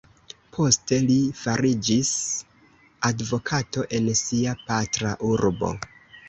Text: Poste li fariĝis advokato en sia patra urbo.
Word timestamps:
Poste 0.55 0.97
li 1.09 1.17
fariĝis 1.41 2.09
advokato 3.11 3.85
en 3.99 4.09
sia 4.23 4.57
patra 4.71 5.15
urbo. 5.31 5.73